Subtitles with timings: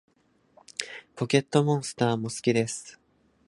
[1.15, 2.99] ポケットモンスターも好きです